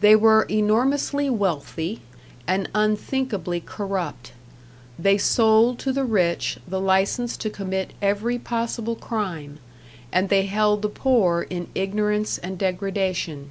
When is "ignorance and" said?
11.76-12.58